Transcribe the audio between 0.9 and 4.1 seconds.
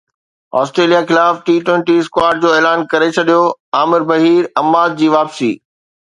خلاف T twenty squad جو اعلان ڪري ڇڏيو عامر